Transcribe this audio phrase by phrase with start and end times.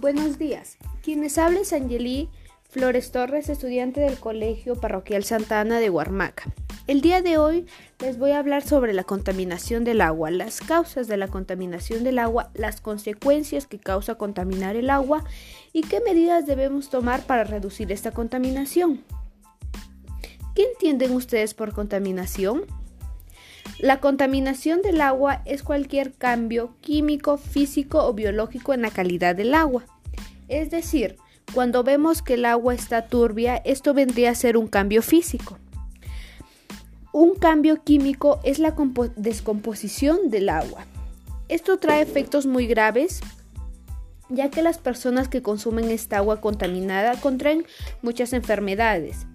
[0.00, 0.78] Buenos días.
[1.02, 2.30] Quienes habla es Angeli
[2.70, 6.44] Flores Torres, estudiante del Colegio Parroquial Santa Ana de Huarmaca.
[6.86, 7.66] El día de hoy
[7.98, 12.18] les voy a hablar sobre la contaminación del agua, las causas de la contaminación del
[12.18, 15.22] agua, las consecuencias que causa contaminar el agua
[15.74, 19.04] y qué medidas debemos tomar para reducir esta contaminación.
[20.54, 22.64] ¿Qué entienden ustedes por contaminación?
[23.82, 29.54] La contaminación del agua es cualquier cambio químico, físico o biológico en la calidad del
[29.54, 29.86] agua.
[30.48, 31.16] Es decir,
[31.54, 35.58] cuando vemos que el agua está turbia, esto vendría a ser un cambio físico.
[37.14, 38.74] Un cambio químico es la
[39.16, 40.84] descomposición del agua.
[41.48, 43.20] Esto trae efectos muy graves,
[44.28, 47.64] ya que las personas que consumen esta agua contaminada contraen
[48.02, 49.26] muchas enfermedades.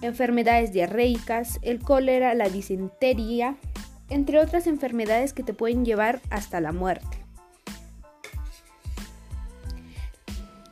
[0.00, 3.56] Enfermedades diarreicas, el cólera, la disentería,
[4.10, 7.24] entre otras enfermedades que te pueden llevar hasta la muerte.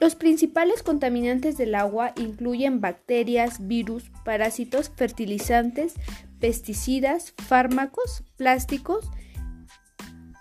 [0.00, 5.94] Los principales contaminantes del agua incluyen bacterias, virus, parásitos, fertilizantes,
[6.38, 9.10] pesticidas, fármacos, plásticos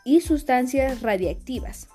[0.06, 1.88] y sustancias radiactivas.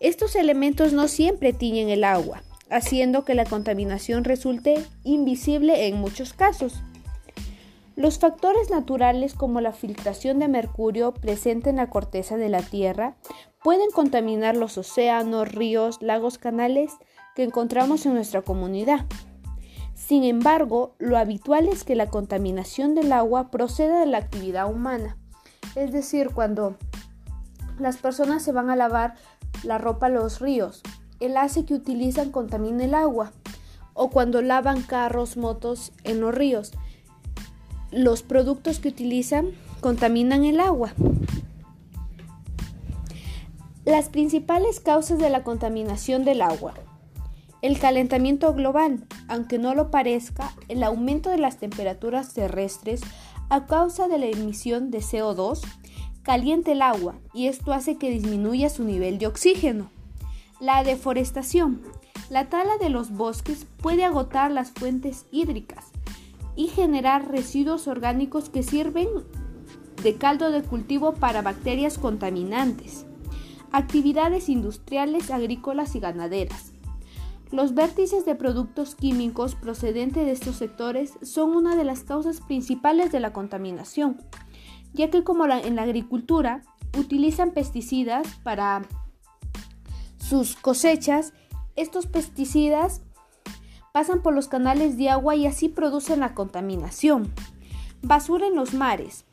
[0.00, 6.34] Estos elementos no siempre tiñen el agua, haciendo que la contaminación resulte invisible en muchos
[6.34, 6.82] casos.
[7.94, 13.16] Los factores naturales como la filtración de mercurio presente en la corteza de la Tierra
[13.62, 16.92] pueden contaminar los océanos, ríos, lagos, canales
[17.34, 19.04] que encontramos en nuestra comunidad.
[19.94, 25.18] Sin embargo, lo habitual es que la contaminación del agua proceda de la actividad humana.
[25.74, 26.76] Es decir, cuando
[27.78, 29.14] las personas se van a lavar
[29.64, 30.82] la ropa a los ríos,
[31.20, 33.32] el ace que utilizan contamina el agua.
[33.94, 36.72] O cuando lavan carros, motos en los ríos,
[37.92, 40.94] los productos que utilizan contaminan el agua.
[43.84, 46.74] Las principales causas de la contaminación del agua.
[47.60, 53.02] El calentamiento global, aunque no lo parezca, el aumento de las temperaturas terrestres
[53.50, 55.60] a causa de la emisión de CO2
[56.22, 59.90] calienta el agua y esto hace que disminuya su nivel de oxígeno.
[60.60, 61.82] La deforestación.
[62.30, 65.91] La tala de los bosques puede agotar las fuentes hídricas,
[66.56, 69.08] y generar residuos orgánicos que sirven
[70.02, 73.06] de caldo de cultivo para bacterias contaminantes.
[73.70, 76.72] Actividades industriales, agrícolas y ganaderas.
[77.50, 83.12] Los vértices de productos químicos procedentes de estos sectores son una de las causas principales
[83.12, 84.18] de la contaminación,
[84.94, 86.62] ya que como en la agricultura
[86.98, 88.82] utilizan pesticidas para
[90.18, 91.34] sus cosechas,
[91.76, 93.02] estos pesticidas
[93.92, 97.30] pasan por los canales de agua y así producen la contaminación.
[98.02, 99.24] Basura en los mares.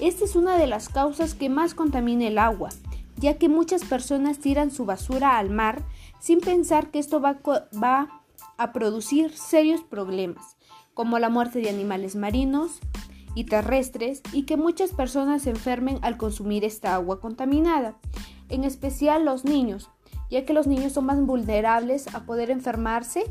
[0.00, 2.70] Esta es una de las causas que más contamina el agua,
[3.16, 5.84] ya que muchas personas tiran su basura al mar
[6.18, 7.38] sin pensar que esto va,
[7.80, 8.22] va
[8.56, 10.56] a producir serios problemas,
[10.94, 12.80] como la muerte de animales marinos
[13.36, 17.96] y terrestres, y que muchas personas se enfermen al consumir esta agua contaminada,
[18.48, 19.90] en especial los niños,
[20.30, 23.24] ya que los niños son más vulnerables a poder enfermarse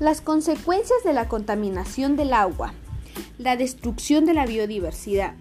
[0.00, 2.72] Las consecuencias de la contaminación del agua.
[3.36, 5.34] La destrucción de la biodiversidad.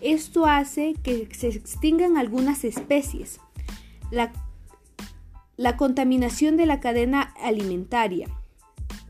[0.00, 3.40] Esto hace que se extingan algunas especies.
[4.10, 4.32] La,
[5.58, 8.28] la contaminación de la cadena alimentaria.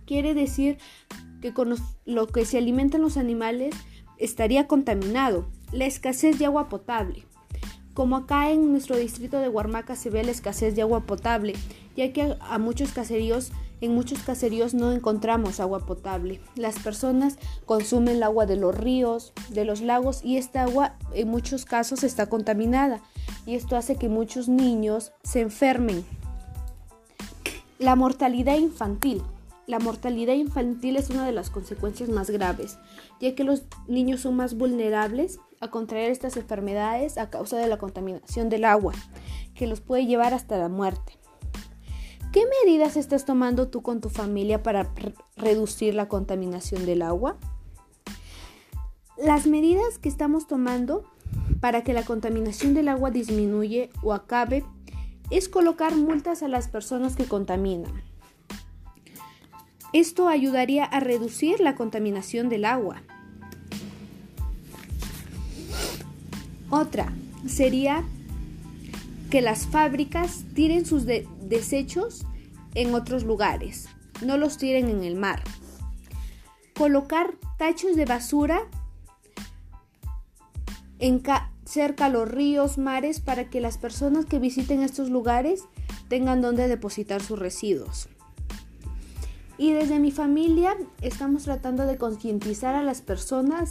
[0.07, 0.79] Quiere decir
[1.41, 3.77] que con lo que se alimentan los animales
[4.19, 5.47] estaría contaminado.
[5.71, 7.25] La escasez de agua potable.
[7.95, 11.55] Como acá en nuestro distrito de Huarmaca se ve la escasez de agua potable,
[11.97, 16.41] ya que a muchos caseríos en muchos caseríos no encontramos agua potable.
[16.55, 21.29] Las personas consumen el agua de los ríos, de los lagos y esta agua en
[21.29, 23.01] muchos casos está contaminada
[23.47, 26.05] y esto hace que muchos niños se enfermen.
[27.79, 29.23] La mortalidad infantil.
[29.67, 32.79] La mortalidad infantil es una de las consecuencias más graves,
[33.21, 37.79] ya que los niños son más vulnerables a contraer estas enfermedades a causa de la
[37.79, 38.95] contaminación del agua,
[39.55, 41.20] que los puede llevar hasta la muerte.
[42.33, 44.93] ¿Qué medidas estás tomando tú con tu familia para
[45.37, 47.37] reducir la contaminación del agua?
[49.19, 51.05] Las medidas que estamos tomando
[51.61, 54.65] para que la contaminación del agua disminuye o acabe
[55.31, 58.01] es colocar multas a las personas que contaminan.
[59.93, 63.03] Esto ayudaría a reducir la contaminación del agua.
[66.71, 67.13] Otra
[67.49, 68.05] sería
[69.31, 72.27] que las fábricas tiren sus desechos
[72.75, 73.89] en otros lugares,
[74.25, 75.43] no los tiren en el mar.
[76.77, 78.63] Colocar tachos de basura
[80.99, 81.23] en
[81.65, 85.63] cerca a los ríos, mares, para que las personas que visiten estos lugares
[86.09, 88.09] tengan donde depositar sus residuos.
[89.57, 93.71] Y desde mi familia estamos tratando de concientizar a las personas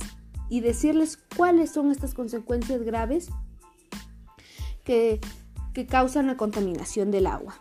[0.50, 3.30] y decirles cuáles son estas consecuencias graves
[4.84, 5.20] que,
[5.80, 7.56] que causan la contaminación del agua.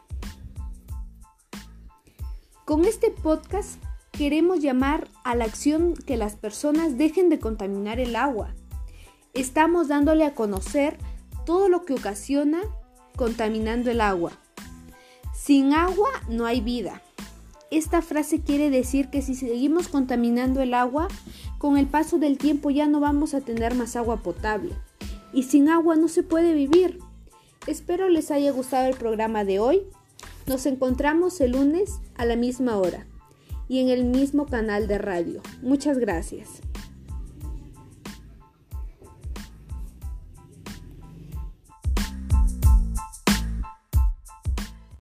[2.65, 3.81] Con este podcast
[4.11, 8.57] queremos llamar a la acción que las personas dejen de contaminar el agua.
[9.35, 10.99] Estamos dándole a conocer
[11.47, 12.59] todo lo que ocasiona
[13.15, 14.33] contaminando el agua.
[15.33, 17.03] Sin agua no hay vida.
[17.71, 21.07] Esta frase quiere decir que si seguimos contaminando el agua,
[21.59, 24.73] con el paso del tiempo ya no vamos a tener más agua potable.
[25.33, 26.99] Y sin agua no se puede vivir.
[27.69, 29.83] Espero les haya gustado el programa de hoy.
[30.47, 33.07] Nos encontramos el lunes a la misma hora
[33.69, 35.43] y en el mismo canal de radio.
[35.61, 36.63] Muchas gracias.